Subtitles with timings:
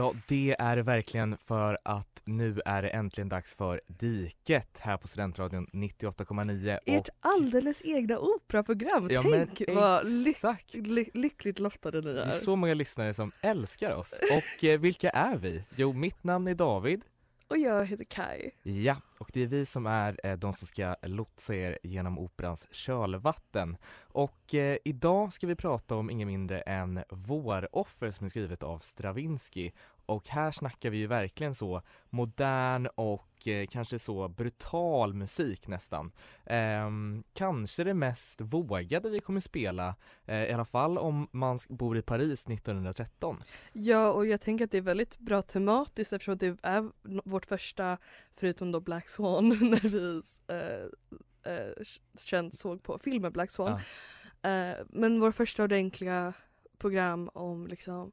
[0.00, 4.96] Ja, det är det verkligen för att nu är det äntligen dags för Diket här
[4.96, 9.08] på Studentradion 98,9 Ert alldeles egna operaprogram.
[9.10, 10.74] Ja, Tänk vad ly exakt.
[10.74, 12.30] ly lyckligt lottade ni Det är är.
[12.30, 14.20] så många lyssnare som älskar oss.
[14.36, 15.62] Och eh, vilka är vi?
[15.76, 17.04] Jo, mitt namn är David.
[17.50, 18.50] Och jag heter Kai.
[18.62, 22.68] Ja, och det är vi som är eh, de som ska lotsa er genom operans
[22.70, 23.76] kölvatten.
[23.98, 28.78] Och eh, idag ska vi prata om inget mindre än Våroffer som är skrivet av
[28.78, 29.70] Stravinsky.
[30.10, 36.12] Och här snackar vi ju verkligen så modern och eh, kanske så brutal musik nästan.
[36.46, 39.94] Ehm, kanske det mest vågade vi kommer spela,
[40.26, 43.36] eh, i alla fall om man bor i Paris 1913.
[43.72, 46.90] Ja, och jag tänker att det är väldigt bra tematiskt eftersom det är
[47.28, 47.98] vårt första,
[48.36, 51.72] förutom då Black Swan, när vi eh, eh,
[52.18, 53.80] känt såg på filmen Black Swan.
[54.42, 56.32] Eh, men vår första ordentliga
[56.78, 58.12] program om liksom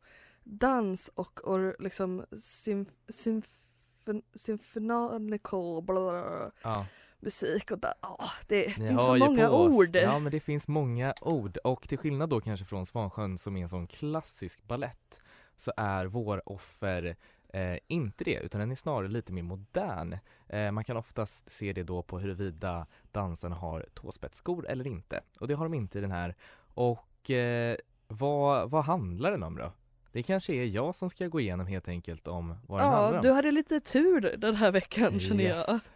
[0.50, 6.86] dans och, och liksom symf symfon symphonical bla Ja.
[7.20, 9.96] musik och ah, det Ni finns så många ord.
[9.96, 13.62] Ja men det finns många ord och till skillnad då kanske från Svansjön som är
[13.62, 15.22] en sån klassisk ballett
[15.58, 17.16] så är Vår offer
[17.54, 20.18] eh, inte det utan den är snarare lite mer modern.
[20.50, 25.48] Eh, man kan oftast se det då på huruvida dansarna har tåspetsskor eller inte och
[25.48, 26.36] det har de inte i den här.
[26.74, 29.72] Och eh, vad, vad handlar den om då?
[30.18, 33.18] Det kanske är jag som ska gå igenom helt enkelt om vad den handlar Ja,
[33.18, 33.22] om.
[33.24, 35.58] du hade lite tur den här veckan känner jag.
[35.58, 35.92] Yes.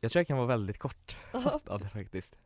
[0.00, 1.60] Jag tror jag kan vara väldigt kort Ja.
[1.92, 2.36] faktiskt.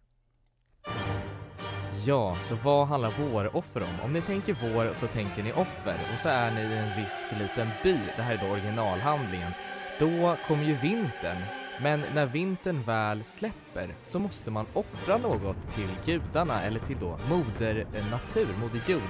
[2.06, 4.00] Ja, så vad handlar våroffer om?
[4.04, 7.26] Om ni tänker vår så tänker ni offer och så är ni i en rysk
[7.38, 9.52] liten by, det här är då originalhandlingen.
[9.98, 11.38] Då kommer ju vintern,
[11.82, 17.18] men när vintern väl släpper så måste man offra något till gudarna eller till då
[17.30, 19.02] moder natur, moder jord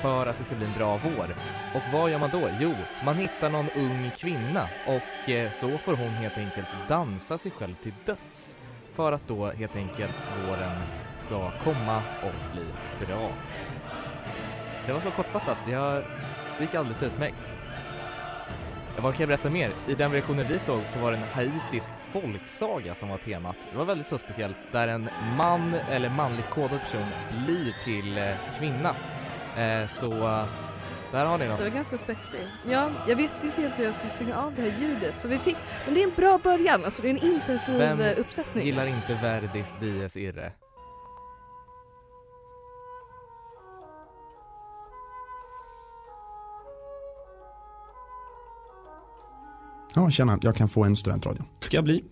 [0.00, 1.34] för att det ska bli en bra vår.
[1.74, 2.48] Och vad gör man då?
[2.60, 7.50] Jo, man hittar någon ung kvinna och eh, så får hon helt enkelt dansa sig
[7.50, 8.56] själv till döds
[8.94, 10.76] för att då helt enkelt våren
[11.14, 12.64] ska komma och bli
[13.06, 13.30] bra.
[14.86, 16.02] Det var så kortfattat, jag,
[16.58, 17.48] det gick alldeles utmärkt.
[18.96, 19.70] Eh, vad kan jag berätta mer?
[19.88, 23.56] I den versionen vi såg så var det en haitisk folksaga som var temat.
[23.70, 27.06] Det var väldigt så speciellt där en man eller manligt kodad person
[27.44, 28.94] blir till eh, kvinna.
[29.58, 30.10] Eh, så
[31.12, 31.58] där har ni något.
[31.58, 32.40] Det var ganska spexig.
[32.70, 35.38] Ja, jag visste inte helt hur jag skulle stänga av det här ljudet så vi
[35.38, 38.64] fick, men det är en bra början, alltså det är en intensiv Vem eh, uppsättning.
[38.64, 40.52] Gillar inte Verdis Dies Irre.
[49.94, 51.42] Ja, tjena, jag kan få en studentradio.
[51.60, 52.04] Ska jag bli.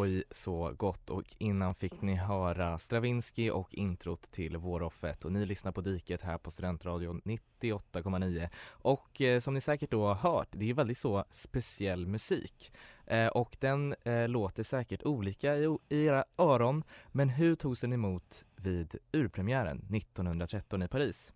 [0.00, 1.10] Oj, så gott.
[1.10, 6.22] Och innan fick ni höra Stravinsky och introt till Våroffet och ni lyssnar på Diket
[6.22, 8.48] här på Studentradion 98,9.
[8.68, 12.72] Och eh, som ni säkert då har hört, det är ju väldigt så speciell musik.
[13.06, 17.92] Eh, och den eh, låter säkert olika i, i era öron, men hur togs den
[17.92, 21.32] emot vid urpremiären 1913 i Paris?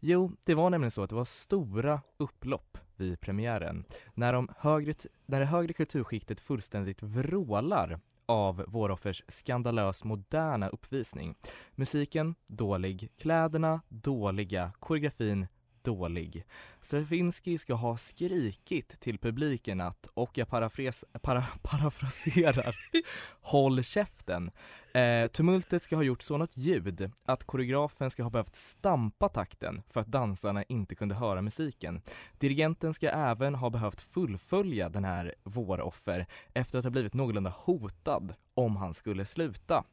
[0.00, 3.84] Jo, det var nämligen så att det var stora upplopp vid premiären.
[4.14, 4.94] När, de högre,
[5.26, 11.34] när det högre kulturskiktet fullständigt vrålar av Våroffers skandalös moderna uppvisning.
[11.74, 15.46] Musiken dålig, kläderna dåliga, koreografin
[15.84, 16.44] dålig.
[16.80, 22.76] Stravinsky ska ha skrikit till publiken att, och jag parafres, para, parafraserar,
[23.40, 24.50] håll käften.
[24.94, 30.00] Eh, tumultet ska ha gjort sådant ljud att koreografen ska ha behövt stampa takten för
[30.00, 32.00] att dansarna inte kunde höra musiken.
[32.38, 38.34] Dirigenten ska även ha behövt fullfölja den här våroffer efter att ha blivit någorlunda hotad
[38.54, 39.84] om han skulle sluta.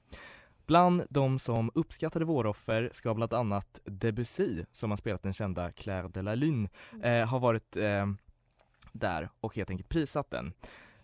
[0.66, 6.08] Bland de som uppskattade Våroffer ska bland annat Debussy, som har spelat den kända Claire
[6.08, 6.70] de la Lune,
[7.04, 8.08] eh, har varit eh,
[8.92, 10.54] där och helt enkelt prisat den.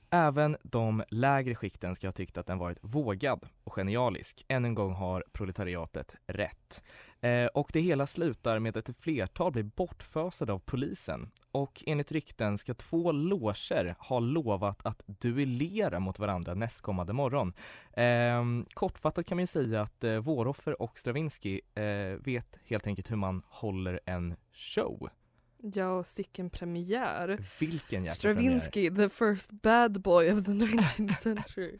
[0.10, 4.46] Även de lägre skikten ska ha tyckt att den varit vågad och genialisk.
[4.48, 6.84] Än en gång har proletariatet rätt.
[7.22, 11.32] Eh, och det hela slutar med att ett flertal blir bortfösade av polisen.
[11.52, 17.54] Och enligt rykten ska två loger ha lovat att duellera mot varandra nästkommande morgon.
[17.94, 18.44] Eh,
[18.74, 21.84] kortfattat kan man ju säga att eh, Våroffer och Stravinsky eh,
[22.20, 25.10] vet helt enkelt hur man håller en show.
[25.62, 27.40] Ja, och sicken premiär.
[27.60, 31.78] Vilken jäkla Stravinsky, the first bad boy of the 19th century.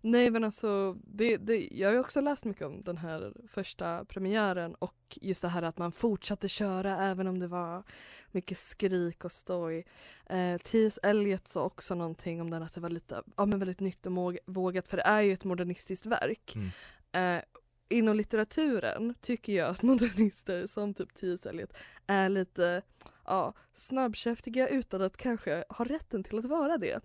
[0.00, 4.04] Nej men alltså, det, det, jag har ju också läst mycket om den här första
[4.04, 7.82] premiären och just det här att man fortsatte köra även om det var
[8.30, 9.86] mycket skrik och stoj.
[10.26, 10.98] Eh, T.S.
[11.02, 14.36] Eliot sa också någonting om den att det var lite, ja men väldigt nytt och
[14.46, 16.54] vågat för det är ju ett modernistiskt verk.
[16.54, 17.38] Mm.
[17.38, 17.44] Eh,
[17.88, 21.46] inom litteraturen tycker jag att modernister som typ T.S.
[21.46, 21.72] Eliot
[22.06, 22.82] är lite
[23.24, 27.00] ja, snabbkäftiga utan att kanske ha rätten till att vara det.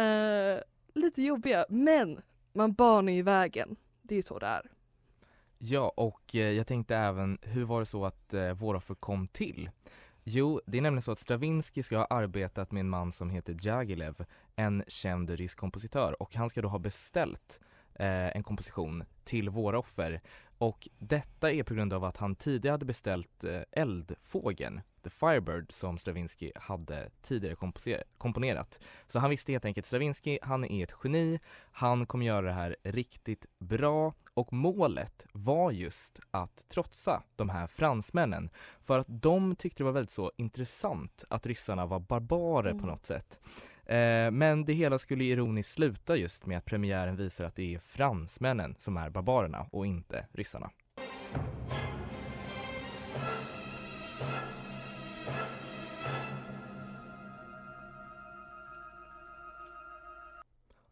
[0.00, 0.62] Eh,
[0.96, 2.20] lite jobbiga, men
[2.52, 3.76] man banar ju vägen.
[4.02, 4.70] Det är så det är.
[5.58, 9.70] Ja, och eh, jag tänkte även, hur var det så att eh, Våroffer kom till?
[10.24, 13.56] Jo, det är nämligen så att Stravinsky ska ha arbetat med en man som heter
[13.60, 14.24] Jagilev,
[14.56, 17.60] en känd rysk kompositör och han ska då ha beställt
[17.94, 20.20] eh, en komposition till Våroffer
[20.58, 25.72] och detta är på grund av att han tidigare hade beställt eh, Eldfågeln, The Firebird,
[25.72, 27.56] som Stravinsky hade tidigare
[28.18, 28.80] komponerat.
[29.06, 31.40] Så han visste helt enkelt, Stravinsky, han är ett geni,
[31.72, 37.66] han kommer göra det här riktigt bra och målet var just att trotsa de här
[37.66, 38.50] fransmännen
[38.80, 42.86] för att de tyckte det var väldigt så intressant att ryssarna var barbarer på Mm.
[42.90, 43.40] något sätt.
[43.86, 47.78] Eh, men det hela skulle ironiskt sluta just med att premiären visar att det är
[47.78, 50.70] fransmännen som är barbarerna och inte ryssarna.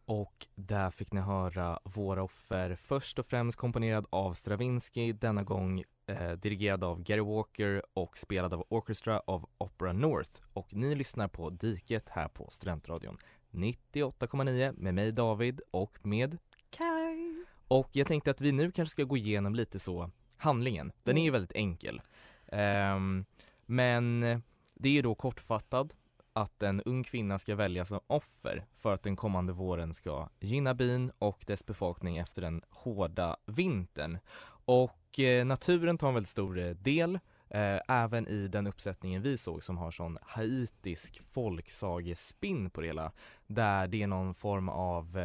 [0.05, 5.83] Och där fick ni höra Våra offer, först och främst komponerad av Stravinsky, denna gång
[6.07, 10.31] eh, dirigerad av Gary Walker och spelad av Orchestra of Opera North.
[10.53, 13.17] Och ni lyssnar på Diket här på Studentradion
[13.51, 16.37] 98,9 med mig David och med
[16.69, 17.45] Kaj.
[17.67, 20.91] och jag tänkte att vi nu kanske ska gå igenom lite så handlingen.
[21.03, 22.01] Den är ju väldigt enkel.
[22.47, 23.25] Ehm,
[23.65, 24.21] men
[24.73, 25.93] det är ju då kortfattad
[26.33, 30.73] att en ung kvinna ska väljas som offer för att den kommande våren ska gynna
[30.73, 34.17] bin och dess befolkning efter den hårda vintern.
[34.65, 37.19] Och eh, naturen tar en väldigt stor eh, del
[37.49, 43.11] Eh, även i den uppsättningen vi såg som har sån haitisk folksagespinn på det hela.
[43.47, 45.17] Där det är någon form av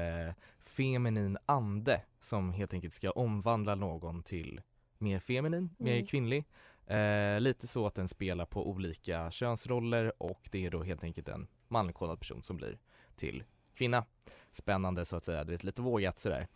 [0.60, 4.60] feminin ande som helt enkelt ska omvandla någon till
[4.98, 6.06] mer feminin, mer Mm.
[6.06, 6.44] kvinnlig.
[6.86, 11.28] Eh, lite så att den spelar på olika könsroller och det är då helt enkelt
[11.28, 12.78] en manligkodad person som blir
[13.16, 13.44] till
[13.74, 14.04] kvinna.
[14.52, 16.46] Spännande så att säga, det är lite vågat sådär.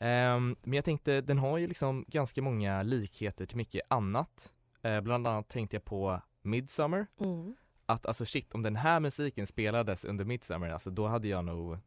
[0.00, 4.54] Ehm, men jag tänkte, den har ju liksom ganska många likheter till mycket annat.
[4.82, 7.54] Eh, bland annat tänkte jag på Midsummer, Mm.
[7.86, 11.78] att alltså shit om den här musiken spelades under Midsummer, alltså då hade jag nog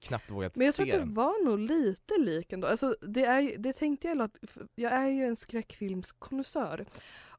[0.00, 1.14] knappt vågat Men jag se tror att det den.
[1.14, 2.66] var nog lite lik ändå.
[2.68, 4.36] Alltså, det, är, det tänkte jag att
[4.74, 6.86] jag är ju en skräckfilmskonnässör.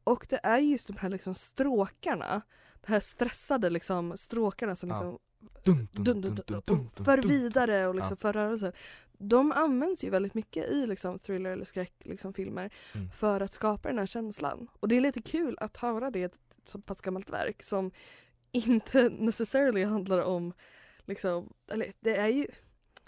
[0.03, 2.41] Och det är just de här liksom stråkarna,
[2.81, 4.95] de här stressade liksom stråkarna som Ja.
[4.95, 5.19] liksom Dun,
[5.63, 8.21] dun, dun, dun, dun, för vidare och liksom ja.
[8.21, 8.73] för rörelser.
[9.17, 12.33] De används ju väldigt mycket i liksom thriller eller skräckfilmer liksom
[12.93, 13.11] mm.
[13.11, 14.67] för att skapa den här känslan.
[14.79, 17.91] Och det är lite kul att höra det i ett så pass gammalt verk som
[18.51, 20.53] inte necessarily handlar om
[21.05, 22.47] liksom, eller det är ju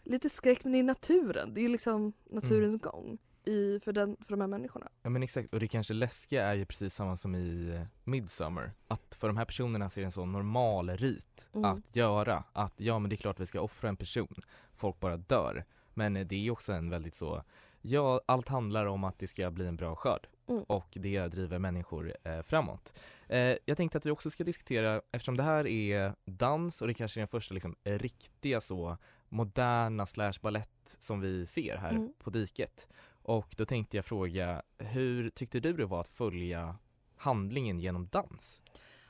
[0.03, 1.53] lite skräck men i naturen.
[1.53, 2.79] Det är ju liksom naturens mm.
[2.79, 4.87] gång i, för, den, för de här människorna.
[5.01, 8.71] Ja men exakt, och det kanske läskiga är ju precis samma som i eh, Midsummer.
[8.87, 11.71] Att för de här personerna så är det en så normal rit Mm.
[11.71, 12.43] att göra.
[12.53, 14.35] Att ja men det är klart vi ska offra en person.
[14.75, 15.65] Folk bara dör.
[15.93, 17.43] Men eh, det är ju också en väldigt så,
[17.81, 20.27] ja allt handlar om att det ska bli en bra skörd.
[20.49, 20.63] Mm.
[20.63, 22.93] Och det driver människor eh, framåt.
[23.27, 26.93] Eh, jag tänkte att vi också ska diskutera, eftersom det här är dans och det
[26.93, 28.97] kanske är den första liksom riktiga så
[29.29, 32.13] moderna slash ballett som vi ser här Mm.
[32.23, 32.87] på diket.
[33.23, 36.75] Och då tänkte jag fråga, hur tyckte du det var att följa
[37.15, 38.61] handlingen genom dans?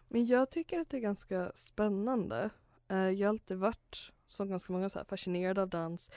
[0.08, 2.50] Men jag tycker att det är ganska spännande.
[2.88, 6.12] Eh, jag har alltid varit, som ganska många, så här, fascinerad av dans.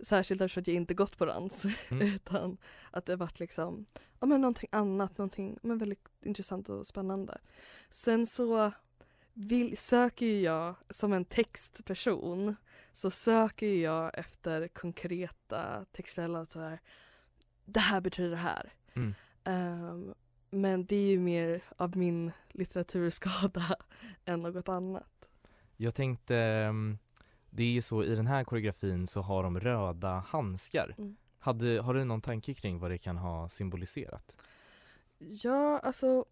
[0.00, 1.64] Särskilt eftersom jag inte gått på dans.
[1.90, 2.14] Mm.
[2.14, 2.56] utan
[2.90, 3.86] att det varit liksom,
[4.20, 7.38] ja men någonting annat, någonting men väldigt intressant och spännande.
[7.90, 8.72] Sen så
[9.32, 12.56] vill, söker jag, som en textperson,
[12.92, 16.80] så söker jag efter konkreta textuella så här,
[17.72, 18.72] det här betyder det här.
[18.94, 19.14] Mm.
[19.44, 20.14] Ehm,
[20.50, 23.76] men det är ju mer av min litteraturskada
[24.24, 25.28] än något annat.
[25.76, 26.98] Jag tänkte, ehm,
[27.50, 30.94] det är ju så i den här koreografin så har de röda handskar.
[30.98, 31.16] Mm.
[31.38, 34.36] Hade, har du någon tanke kring vad det kan ha symboliserat?
[35.18, 36.24] Ja, alltså,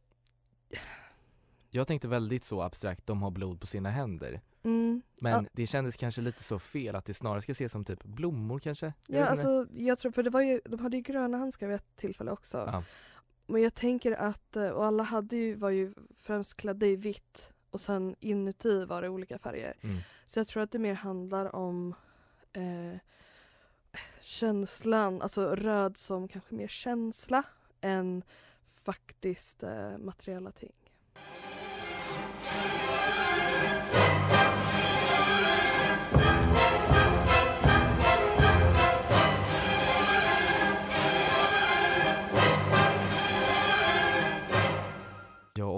[1.70, 4.40] Jag tänkte väldigt så abstrakt, de har blod på sina händer.
[4.62, 7.84] Mm, Men ja, det kändes kanske lite så fel att det snarare ska ses som
[7.84, 8.92] typ blommor kanske?
[9.06, 11.76] Jag ja alltså jag tror, för det var ju, de hade ju gröna handskar vid
[11.76, 12.56] ett tillfälle också.
[12.56, 12.82] Ja.
[13.46, 17.52] Men jag tänker att, eh, och alla hade ju, var ju främst klädda i vitt
[17.70, 19.74] och sen inuti var det olika färger.
[19.80, 19.98] Mm.
[20.26, 21.94] Så jag tror att det mer handlar om
[22.52, 22.98] eh,
[24.20, 27.42] känslan, alltså röd som kanske mer känsla
[27.80, 28.22] än
[28.64, 30.72] faktiskt eh, materiella ting.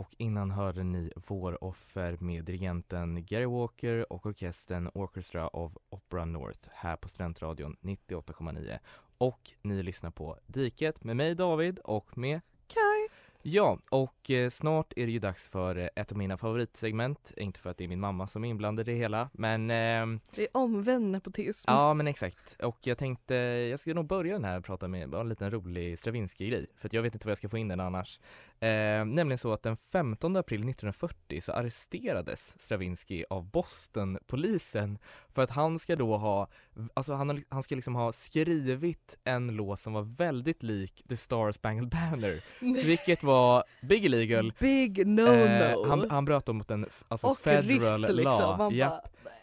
[0.03, 6.25] Och innan hörde ni Vår offer med dirigenten Gary Walker och orkestern Orchestra of Opera
[6.25, 8.79] North här på Studentradion 98,9.
[9.19, 13.09] Och ni lyssnar på Diket med mig David och med Kaj!
[13.45, 17.33] Ja, och eh, snart är det ju dags för eh, ett av mina favoritsegment.
[17.37, 20.21] Inte för att det är min mamma som är inblandad i det hela, men ehm,
[20.35, 21.71] Det är omvänd nepotism.
[21.71, 25.11] Ja men exakt, och jag tänkte, jag ska nog börja den här och prata med
[25.11, 27.81] bara en liten rolig Stravinsky-grej, för jag vet inte vad jag ska få in den
[27.81, 28.21] annars.
[28.62, 35.50] Eh, nämligen så att den 15 april 1940 så arresterades Stravinsky av Boston-polisen för att
[35.50, 36.49] han ska då ha,
[36.95, 41.52] alltså han, han ska liksom ha skrivit en låt som var väldigt lik The Star
[41.52, 42.45] Spangled Banner,
[42.87, 44.52] vilket var big illegal.
[44.59, 45.83] Big no-no!
[45.83, 48.25] Eh, han, han bröt då mot en alltså och federal ryss liksom.
[48.25, 48.57] law.
[48.57, 49.00] Bara,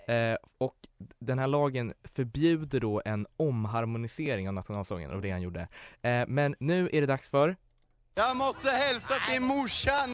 [0.10, 0.76] Eh, och
[1.20, 5.68] den här lagen förbjuder då en omharmonisering av nationalsången och det han gjorde.
[6.02, 7.56] Eh, men nu är det dags för
[8.20, 10.14] Jag måste hälsa till morsan!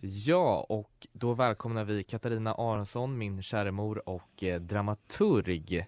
[0.00, 5.86] Ja, och då välkomnar vi Katarina Aronsson, min kära mor och eh, dramaturg.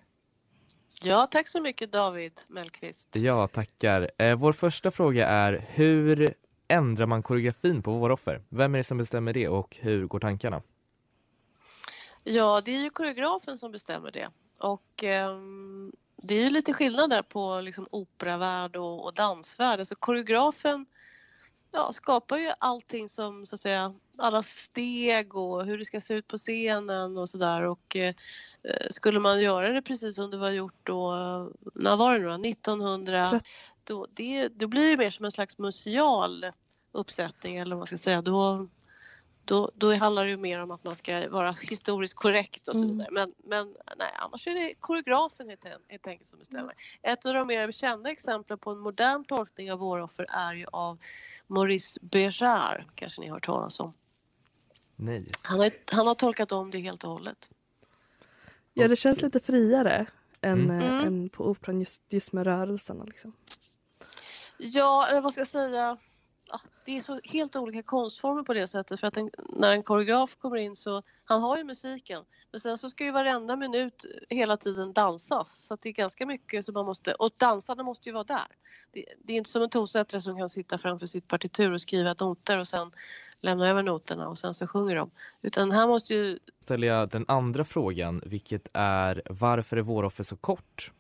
[1.03, 3.17] Ja, tack så mycket David Mellqvist.
[3.17, 4.11] Ja, tackar.
[4.19, 6.35] Eh, vår första fråga är hur
[6.69, 8.43] ändrar man koreografin på Våra offer?
[8.49, 10.63] Vem är det som bestämmer det och hur går tankarna?
[12.25, 14.29] Ja, det är ju koreografen som bestämmer det.
[14.59, 15.76] Och ehm,
[16.17, 19.79] det är ju lite skillnad där på liksom operavärld och, och dansvärld.
[19.79, 20.87] Alltså koreografen
[21.73, 26.15] ja, skapar ju allting som så att säga alla steg och hur det ska se
[26.15, 27.63] ut på scenen och sådär.
[27.63, 28.15] Och eh,
[28.91, 31.13] skulle man göra det precis som det var gjort då,
[31.75, 32.49] när var det nu då?
[32.49, 33.41] 1900?
[33.85, 36.47] Då, det, då blir det mer som en slags museal
[36.93, 38.23] uppsättning eller vad man ska säga.
[38.23, 38.69] Då,
[39.47, 42.83] då, då handlar det ju mer om att man ska vara historiskt korrekt och så
[42.85, 42.97] Mm.
[42.97, 43.09] vidare.
[43.13, 46.75] Men, men nej, annars är det koreografen helt, helt enkelt som bestämmer.
[47.03, 50.67] Ett av de mer kända exemplen på en modern tolkning av Våra offer är ju
[50.73, 50.99] av
[51.47, 53.93] Maurice Béjart, kanske ni har hört talas om.
[54.97, 55.27] Nej.
[55.43, 57.49] Han har, han har tolkat om det helt och hållet.
[58.75, 60.07] Ja, det känns lite friare
[60.41, 60.81] än, Mm.
[60.81, 61.07] eh, Mm.
[61.07, 63.05] än på operan just, just med rörelserna.
[63.05, 63.33] Liksom.
[64.59, 65.97] Ja, eller vad ska jag säga?
[66.85, 70.37] Det är så helt olika konstformer på det sättet för att en, när en koreograf
[70.37, 74.57] kommer in så han har ju musiken men sen så ska ju varenda minut hela
[74.57, 78.13] tiden dansas så att det är ganska mycket som man måste och dansarna måste ju
[78.13, 78.47] vara där.
[78.93, 82.15] Det, det är inte som en tonsättare som kan sitta framför sitt partitur och skriva
[82.21, 82.93] noter och sen
[83.41, 85.11] lämna över noterna och sen så sjunger de.
[85.43, 90.25] Utan här måste ju Ställer jag den andra frågan, vilket är varför är Våra offer
[90.25, 90.93] så kort?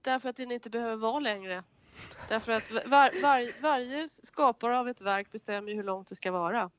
[0.00, 1.62] Därför att den inte behöver vara längre.
[2.28, 6.30] Därför att var, var, varje skapare av ett verk bestämmer ju hur långt det ska
[6.30, 6.56] vara.
[6.58, 6.70] Ja,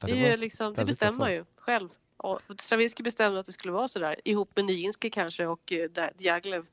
[0.00, 1.88] Det, det är ju var liksom, det bestämmer man ju själv.
[2.16, 6.66] Och Stravinsky bestämde att det skulle vara sådär ihop med Nijinsky kanske och eh, Diaghilev.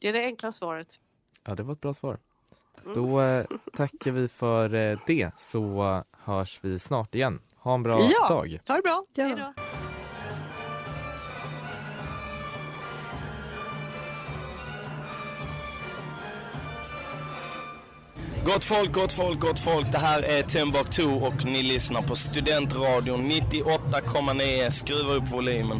[0.00, 1.00] Det är det enkla svaret.
[1.44, 2.18] Ja, det var ett bra svar.
[2.84, 2.94] Mm.
[2.94, 7.40] Då eh, tackar vi för eh, det så eh, hörs vi snart igen.
[7.56, 8.28] Ha en bra Ja.
[8.28, 8.60] dag.
[8.68, 9.04] Ha det bra.
[9.14, 9.24] Ja.
[9.24, 9.52] Hej då.
[18.46, 19.92] Gott folk, gott folk, gott folk.
[19.92, 24.70] Det här är Timbuktu och ni lyssnar på Studentradion 98,9.
[24.70, 25.78] Skruva upp volymen.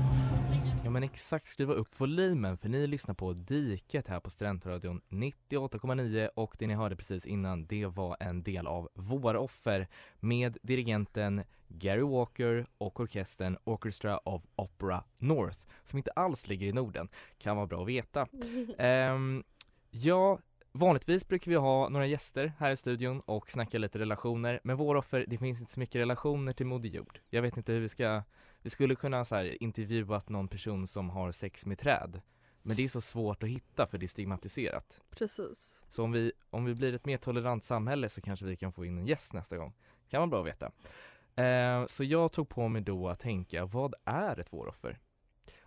[0.85, 6.29] Ja men exakt, skruva upp volymen för ni lyssnar på Diket här på Studentradion 98,9
[6.35, 9.89] och det ni hörde precis innan det var en del av Våra offer
[10.21, 16.73] med dirigenten Gary Walker och orkestern Orchestra of Opera North som inte alls ligger i
[16.73, 17.09] Norden,
[17.39, 18.27] kan vara bra att veta.
[18.79, 19.45] Ehm,
[19.91, 20.39] ja,
[20.77, 24.61] vanligtvis brukar vi ha några gäster här i studion och snacka lite relationer.
[24.65, 27.21] Med vår offer, det finns inte så mycket relationer till Moder Jord.
[27.31, 28.23] Jag vet inte hur vi ska,
[28.63, 32.21] vi skulle kunna så här, intervjuat någon person som har sex med träd.
[32.63, 35.01] Men det är så svårt att hitta för det är stigmatiserat.
[35.11, 35.81] Precis.
[35.89, 38.85] Så om vi, om vi blir ett mer tolerant samhälle så kanske vi kan få
[38.85, 39.75] in en gäst nästa gång.
[40.09, 40.71] Kan vara bra att veta.
[41.43, 44.99] Eh, så jag tog på mig då att tänka, vad är ett våroffer?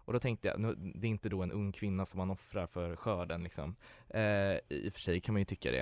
[0.09, 2.67] Och då tänkte jag, nu, det är inte då en ung kvinna som man offrar
[2.67, 3.75] för skörden liksom.
[4.09, 4.21] Eh,
[4.69, 5.79] I och för sig kan man ju tycka det.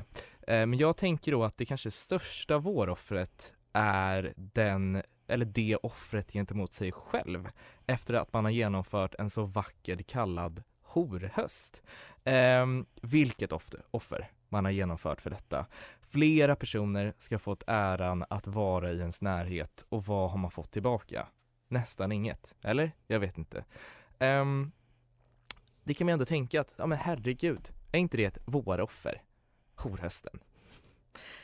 [0.54, 6.34] Eh, men jag tänker då att det kanske största våroffret är den, eller det offret
[6.34, 7.50] gentemot sig själv
[7.86, 11.84] efter att man har genomfört en så vacker kallad horhöst.
[12.24, 12.66] Eh,
[13.02, 15.66] vilket offer, offer man har genomfört för detta.
[16.02, 20.52] Flera personer ska ha fått äran att vara i ens närhet och vad har man
[20.52, 21.28] fått tillbaka?
[21.68, 22.92] Nästan inget, eller?
[23.08, 23.64] Jag vet inte.
[24.20, 24.72] Um,
[25.84, 29.22] det kan man ändå tänka att, ja men herregud, är inte det ett våroffer?
[29.76, 30.40] Horhösten.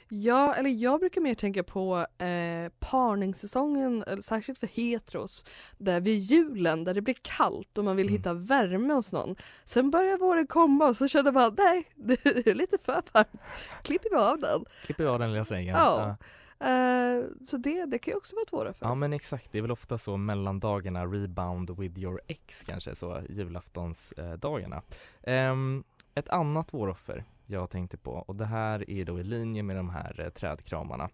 [0.09, 5.45] Ja, eller jag brukar mer tänka på eh, parningssäsongen, eller särskilt för heteros,
[5.77, 8.17] där vid julen där det blir kallt och man vill Mm.
[8.17, 9.35] hitta värme hos någon.
[9.63, 13.41] Sen börjar våren komma och så känner man nej, det är lite för varmt.
[13.83, 14.65] Klipper vi av den.
[14.85, 15.75] Klipper vi av den lilla svängen?
[15.77, 16.17] Ja.
[16.63, 18.85] Eh, så det, det kan ju också vara ett våroffer.
[18.85, 23.21] Ja men exakt, det är väl ofta så mellandagarna, rebound with your ex kanske, så
[23.29, 24.81] julaftonsdagarna.
[25.23, 25.83] Eh, ehm,
[26.15, 29.89] ett annat våroffer jag tänkte på och det här är då i linje med de
[29.89, 31.09] här eh, trädkramarna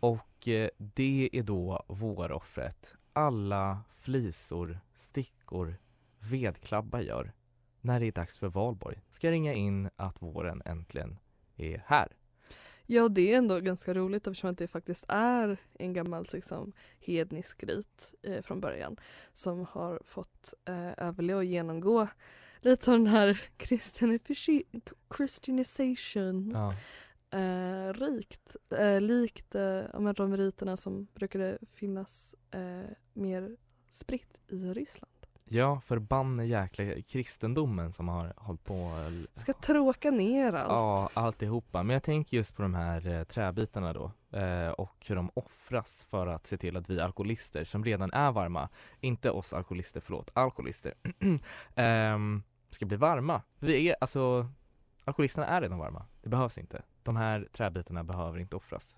[0.00, 5.76] och eh, det är då våroffret alla flisor, stickor,
[6.18, 7.32] vedklabbar gör
[7.80, 9.02] när det är dags för valborg.
[9.10, 11.18] Ska ringa in att våren äntligen
[11.56, 12.08] är här.
[12.92, 17.64] Ja, det är ändå ganska roligt eftersom att det faktiskt är en gammal liksom, hednisk
[17.64, 18.96] rit eh, från början
[19.32, 22.08] som har fått eh, överleva och genomgå
[22.60, 23.42] lite av den här
[25.16, 26.72] christianization Ja.
[27.38, 33.56] eh, rikt, eh, likt eh, de riterna som brukade finnas eh, mer
[33.90, 35.21] spritt i Ryssland.
[35.54, 38.92] Ja, förbanne jäkla kristendomen som har hållit på
[39.32, 40.68] Ska tråka ner allt.
[40.68, 41.82] Ja, alltihopa.
[41.82, 46.06] Men jag tänker just på de här eh, träbitarna då eh, och hur de offras
[46.10, 48.68] för att se till att vi alkoholister som redan är varma,
[49.00, 50.94] inte oss alkoholister, förlåt, alkoholister,
[51.74, 53.42] ehm, ska bli varma.
[53.58, 54.48] Vi är, alltså,
[55.04, 56.06] alkoholisterna är redan varma.
[56.22, 56.82] Det behövs inte.
[57.02, 58.96] De här träbitarna behöver inte offras.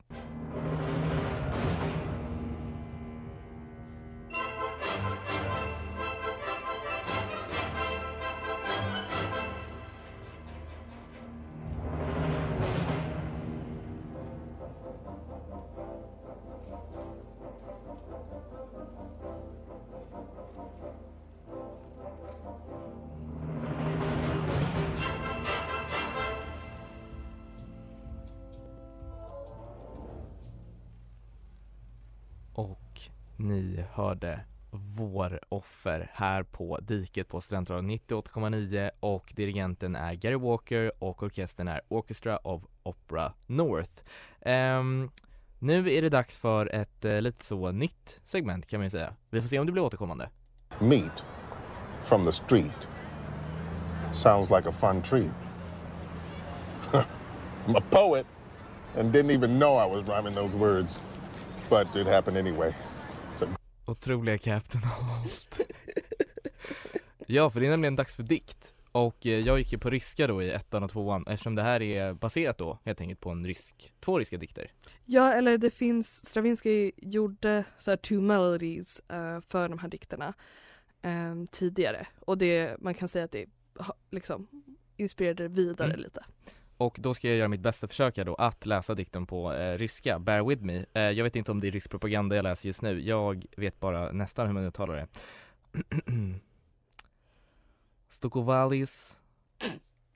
[33.45, 40.93] Ni hörde vår offer här på Diket på Studentradion 98,9 och dirigenten är Gary Walker
[40.99, 43.93] och orkestern är Orchestra of Opera North.
[44.47, 45.11] Um,
[45.59, 49.15] nu är det dags för ett uh, lite så nytt segment kan man ju säga.
[49.31, 50.29] Vi får se om det blir återkommande.
[50.81, 51.25] Meat
[52.03, 52.89] from the street
[54.13, 55.33] sounds like a fun treat.
[57.67, 58.27] I'm a poet
[58.99, 61.01] and didn't even know I was rhyming those words,
[61.71, 62.75] but it happened anyway.
[63.87, 65.61] Otroliga Captain Holt.
[67.27, 68.75] ja, för det är nämligen dags för dikt.
[68.93, 71.83] Och eh, jag gick ju på ryska då i ettan och tvåan eftersom det här
[71.83, 74.71] är baserat då helt enkelt på en rysk, två ryska dikter.
[75.05, 80.35] Ja, eller det finns, Stravinsky gjorde så här two melodies eh, för de här dikterna
[81.03, 83.47] eh, tidigare och det, man kan säga att det
[84.11, 84.47] liksom
[84.97, 86.01] inspirerade vidare Mm.
[86.01, 86.25] lite.
[86.77, 89.79] Och då ska jag göra mitt bästa försök här då att läsa dikten på eh,
[89.79, 90.85] ryska, bear with me.
[90.93, 93.81] Eh, jag vet inte om det är rysk propaganda jag läser just nu, jag vet
[93.81, 95.07] bara nästan hur man uttalar det.
[98.09, 99.21] Stokovalis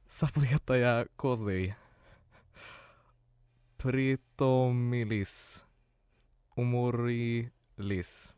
[0.06, 1.74] Sapletaja kozi
[3.76, 5.64] Pritomilis
[6.54, 8.32] Omorilis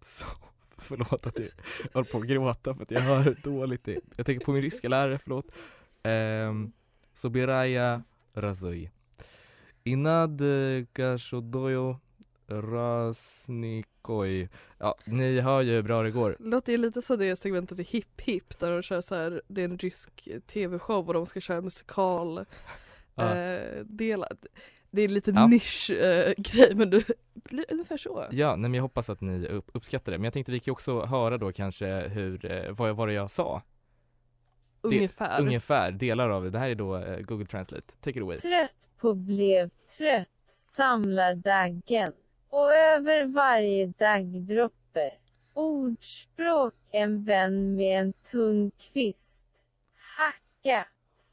[0.00, 0.26] Så,
[0.76, 1.48] förlåt att jag
[1.92, 3.88] håller på att gråta för att jag hör dåligt.
[4.16, 5.46] Jag tänker på min ryska lärare, förlåt.
[6.04, 6.72] Um,
[7.14, 8.02] Sobiraya
[8.34, 8.90] Razoi
[9.84, 10.40] Inad
[10.92, 11.96] Kashodoyo
[12.48, 14.48] Rasnikoj.
[14.78, 16.36] Ja, ni hör ju hur bra det går.
[16.40, 19.60] Låter ju lite som det segmentet i Hipp Hipp där de kör så här, det
[19.60, 22.44] är en rysk tv-show och de ska köra musikal
[23.14, 23.36] Ja.
[23.36, 24.28] eh, delar.
[24.90, 25.46] Det är lite Ja.
[25.46, 27.02] nisch eh, grej men du,
[27.70, 28.24] ungefär så.
[28.30, 30.18] Ja, nej men jag hoppas att ni upp, uppskattar det.
[30.18, 33.12] Men jag tänkte vi kan ju också höra då kanske hur, eh, vad var det
[33.12, 33.62] jag sa?
[34.84, 35.40] Ungefär.
[35.40, 36.50] Ungefär, delar av det.
[36.50, 37.96] Det här är då eh, Google Translate.
[38.00, 38.38] Take it away.
[38.38, 40.28] Trött på blev trött,
[40.76, 42.12] samlar daggen.
[42.48, 45.10] Och över varje daggdroppe.
[45.54, 49.40] Ordspråk, en vän med en tung kvist.
[49.96, 50.86] Hacka.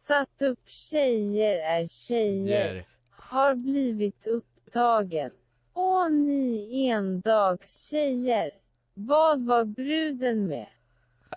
[0.08, 2.86] Satt upp tjejer är tjejer.
[3.10, 5.32] Har blivit upptagen.
[5.74, 8.52] Åh ni endagstjejer.
[8.94, 10.68] Vad var bruden med?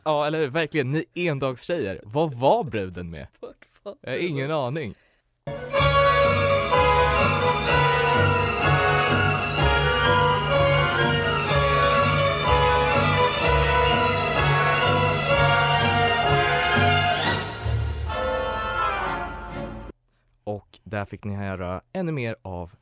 [0.03, 0.49] Ja, eller hur?
[0.49, 2.01] Verkligen, ni endagstjejer.
[2.05, 3.27] Vad var bruden med?
[4.01, 4.95] Jag har ingen aning.
[20.45, 22.73] Och där fick ni höra ännu mer av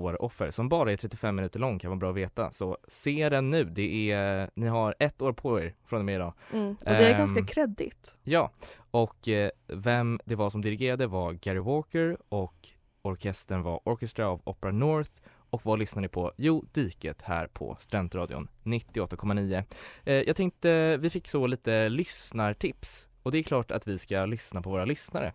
[0.00, 2.50] vår offer som bara är 35 minuter lång kan vara bra att veta.
[2.52, 6.14] Så se den nu, det är, ni har ett år på er från och med
[6.14, 6.34] idag.
[6.52, 6.70] Mm.
[6.70, 8.16] Och det är Ehm, ganska kreddigt.
[8.22, 8.50] Ja,
[8.90, 12.68] och eh, vem det var som dirigerade var Gary Walker och
[13.02, 15.10] orkestern var Orchestra of Opera North
[15.50, 16.32] och vad lyssnar ni på?
[16.36, 19.64] Jo, Diket här på Studentradion 98,9.
[20.04, 24.26] Eh, jag tänkte, vi fick så lite lyssnartips och det är klart att vi ska
[24.26, 25.32] lyssna på våra lyssnare.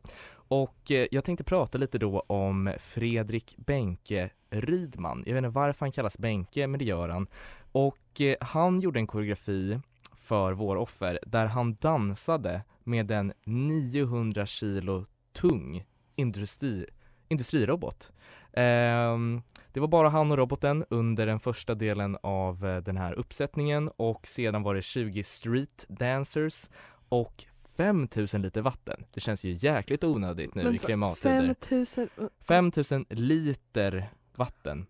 [0.48, 5.24] Och eh, jag tänkte prata lite då om Fredrik Benke Rydman.
[5.26, 7.28] Jag vet inte varför han kallas Benke, men det gör han.
[7.72, 9.80] Och eh, han gjorde en koreografi
[10.16, 16.86] för vår offer där han dansade med en 900 kilo tung industri,
[17.28, 18.12] industrirobot.
[18.54, 19.42] Um,
[19.74, 23.90] det var bara han och roboten under den första delen av eh, den här uppsättningen
[23.98, 26.70] och sedan var det 20 street dancers
[27.10, 27.46] och
[27.78, 29.04] 5000 liter vatten.
[29.14, 31.40] Det känns ju jäkligt onödigt nu i Men klimattider.
[31.48, 32.10] 5000
[32.48, 34.86] 5000 liter vatten.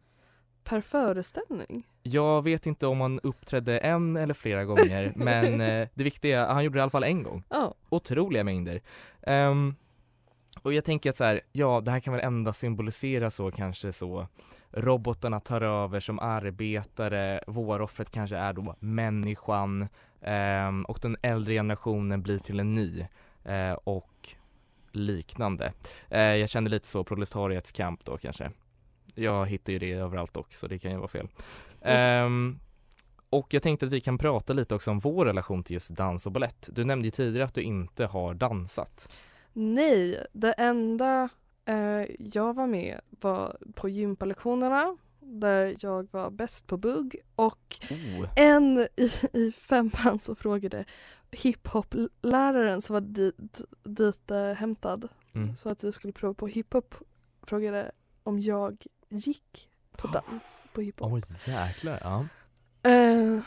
[0.63, 1.87] per föreställning?
[2.03, 6.53] Jag vet inte om han uppträdde en eller flera gånger men eh, det viktiga är,
[6.53, 7.43] han gjorde det i alla fall en gång.
[7.49, 7.73] Ja.
[7.89, 8.81] Otroliga mängder.
[9.23, 9.75] Ehm,
[10.61, 13.93] och jag tänker att så här, ja det här kan väl endast symbolisera så kanske
[13.93, 14.27] så
[14.71, 19.87] robotarna tar över som arbetare, våroffret kanske är då människan
[20.21, 23.05] ehm, och den äldre generationen blir till en ny
[23.43, 24.29] eh, och
[24.91, 25.73] liknande.
[26.09, 28.51] Eh, jag kände lite så proletariats kamp då kanske.
[29.15, 31.27] Jag hittar ju det överallt också, det kan ju vara fel.
[31.81, 32.59] Ehm,
[33.29, 36.25] och jag tänkte att vi kan prata lite också om vår relation till just dans
[36.25, 36.69] och ballett.
[36.71, 39.09] Du nämnde ju tidigare att du inte har dansat.
[39.59, 41.29] Nej, det enda
[41.65, 48.27] eh, jag var med var på gympalektionerna där jag var bäst på bugg och Oh.
[48.35, 50.85] en i, i femman så frågade
[51.31, 55.55] hiphop-läraren som var dit, dit eh, hämtad Mm.
[55.55, 56.95] så att vi skulle prova på hiphop
[57.41, 57.91] frågade
[58.23, 58.77] om jag
[59.09, 61.11] gick på dans på hiphop.
[61.13, 62.25] Oj jäklar, ja.
[62.91, 63.39] Eh,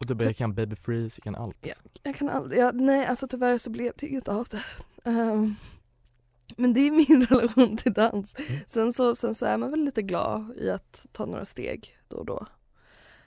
[0.00, 1.82] Och du bara, jag kan baby freeze, jag kan allt.
[2.02, 4.62] Jag kan aldrig, ja, nej alltså tyvärr så blev det inget av det.
[5.10, 5.54] Ehm,
[6.56, 8.34] men det är min relation till dans.
[8.38, 8.60] Mm.
[8.66, 12.16] Sen, så, sen så är man väl lite glad i att ta några steg då
[12.16, 12.46] och då.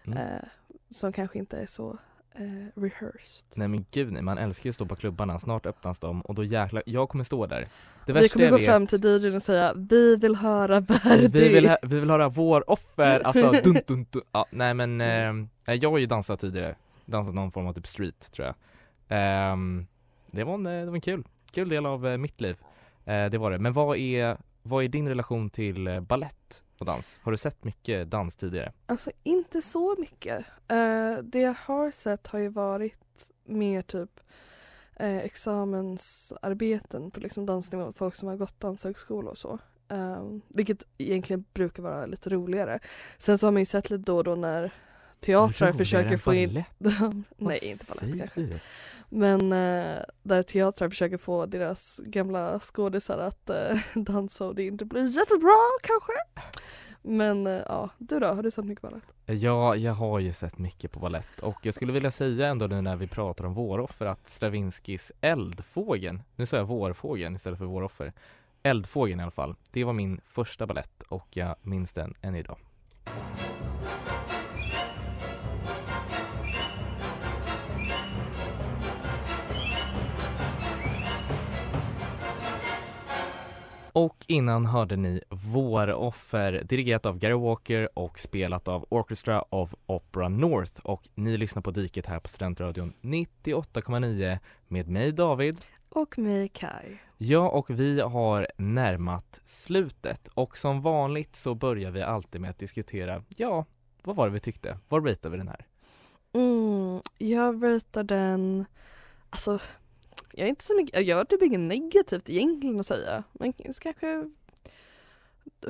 [0.06, 0.18] Mm.
[0.18, 0.44] Eh,
[0.90, 1.98] som kanske inte är så
[2.36, 3.46] eh, rehearsed.
[3.56, 6.36] Nej men gud nej, man älskar ju att stå på klubbarna, snart öppnas de och
[6.36, 7.68] då jäklar, jag kommer stå där.
[8.06, 11.28] Det Vi kommer jag gå vet- fram till DJn och säga vi vill höra Verdi.
[11.28, 14.24] vi vill, vi vill höra vår offer, alltså dun, dun, dun.
[14.32, 16.76] Ja, nej men nej, jag har ju dansat tidigare,
[17.06, 18.56] dansat någon form av typ street tror jag.
[19.08, 19.88] Ehm,
[20.32, 22.58] det, var en, eh, det var en kul, kul del av eh, mitt liv.
[23.06, 23.60] Eh, det var det.
[23.60, 27.20] Men vad är, vad är din relation till ballett och dans?
[27.24, 28.72] Har du sett mycket dans tidigare?
[28.86, 30.46] Alltså inte så mycket.
[31.24, 34.20] Det jag har sett har ju varit mer typ
[35.00, 39.60] eh, examensarbeten på liksom dansnivå, folk som har gått danshögskola och så.
[39.90, 42.80] Um, vilket egentligen brukar vara lite roligare.
[43.18, 44.74] Sen så har man ju sett lite då och då när
[45.20, 46.64] teatrar försöker få in...
[47.38, 48.42] Nej, inte balett kanske.
[48.42, 48.60] du?
[49.10, 54.86] Men eh, där teatrar försöker få deras gamla skådisar att eh, dansa och det inte
[54.86, 56.14] blir jättebra kanske.
[57.02, 58.28] Men eh, ja, du då?
[58.28, 59.04] Har du sett mycket balett?
[59.26, 62.82] Ja, jag har ju sett mycket på ballett och jag skulle vilja säga ändå nu
[62.82, 68.14] när vi pratar om våroffer att Stravinskys Eldfågeln, nu sa jag vårfågeln istället för våroffer,
[68.64, 72.58] Eldfågeln i alla fall, det var min första ballett och jag minns den än idag.
[83.98, 90.30] Och innan hörde ni Våroffer dirigerat av Gary Walker och spelat av Orchestra of Opera
[90.30, 95.58] North och ni lyssnar på Diket här på Studentradion 98,9 med mig David
[95.90, 96.98] Och mig Kai.
[97.18, 102.60] Ja, och vi har närmat slutet och som vanligt så börjar vi alltid med att
[102.60, 103.66] diskutera, ja,
[104.04, 104.78] vad var det vi tyckte?
[104.90, 105.66] Vad ratear vi den här?
[106.34, 108.66] Mm, jag ratear den,
[109.30, 109.60] alltså
[110.38, 113.24] jag är inte så mycket, jag har typ inget negativt egentligen att säga.
[113.34, 114.26] Men kanske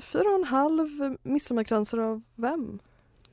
[0.01, 0.87] fyra och en halv
[1.23, 2.79] midsommarkransar av vem?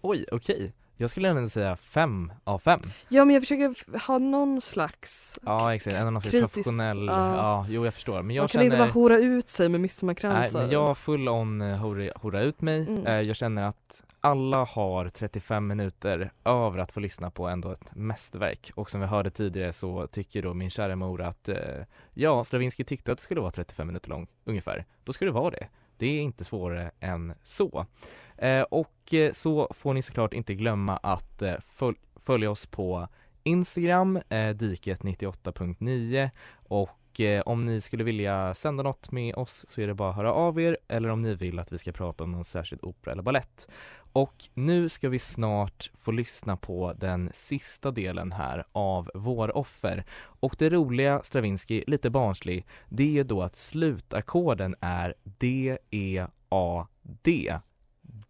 [0.00, 0.72] Oj, okej.
[0.96, 2.80] Jag skulle även säga fem av fem.
[3.08, 7.36] Ja men jag försöker ha någon slags Ja exakt, en någon slags Kritiskt, professionell, ja.
[7.36, 7.66] ja.
[7.68, 8.22] jo jag förstår.
[8.22, 8.64] Men jag Man kan känner...
[8.64, 10.60] inte bara hora ut sig med Nej midsommarkransar.
[10.62, 12.80] men jag full on eh, hora, hora ut mig.
[12.88, 13.06] Mm.
[13.06, 17.94] Eh, Jag känner att alla har 35 minuter över att få lyssna på ändå ett
[17.94, 18.70] mästerverk.
[18.74, 21.56] Och som vi hörde tidigare så tycker då min kära mor att eh,
[22.14, 24.84] ja, Stravinsky tyckte att det skulle vara 35 minuter lång ungefär.
[25.04, 25.68] Då ska det vara det.
[25.96, 27.86] Det är inte svårare än så.
[28.38, 33.08] Eh, och eh, så får ni såklart inte glömma att eh, föl- följa oss på
[33.42, 36.30] Instagram, eh, diket98.9
[36.68, 40.16] och eh, om ni skulle vilja sända något med oss så är det bara att
[40.16, 43.12] höra av er eller om ni vill att vi ska prata om någon särskild opera
[43.12, 43.68] eller ballett.
[44.14, 50.04] Och nu ska vi snart få lyssna på den sista delen här av Våroffer.
[50.40, 56.28] Och det roliga, Stravinsky, lite barnslig, det är då att slutackorden är D-E-A-D.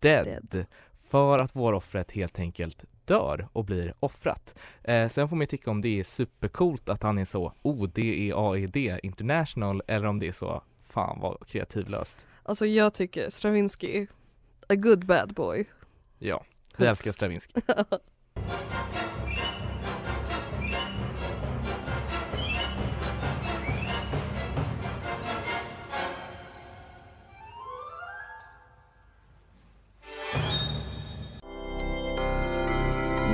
[0.00, 0.66] Dead.
[1.08, 4.54] För att våroffret helt enkelt dör och blir offrat.
[4.84, 9.00] Eh, sen får man ju tycka om det är supercoolt att han är så O-D-E-A-E-D
[9.02, 12.26] international eller om det är så fan vad kreativlöst.
[12.42, 14.06] Alltså jag tycker Stravinsky,
[14.68, 15.64] a good bad boy.
[16.18, 16.44] Ja,
[16.76, 17.60] vi älskar Stravinsky.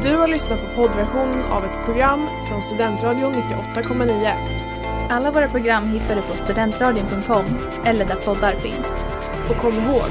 [0.03, 5.11] Du har lyssnat på poddversion av ett program från Studentradion 98,9.
[5.11, 7.45] Alla våra program hittar du på studentradion.com
[7.85, 9.01] eller där poddar finns.
[9.51, 10.11] Och kom ihåg,